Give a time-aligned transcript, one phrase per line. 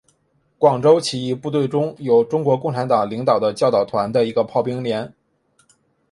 [0.57, 5.13] 广州起义部队中有中国共产党领导的教导团的一个炮兵连。